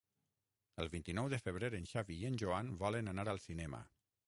El 0.83 0.89
vint-i-nou 0.93 1.29
de 1.33 1.39
febrer 1.43 1.69
en 1.81 1.85
Xavi 1.93 2.17
i 2.23 2.27
en 2.31 2.41
Joan 2.45 2.73
volen 2.83 3.15
anar 3.15 3.29
al 3.35 3.45
cinema. 3.47 3.87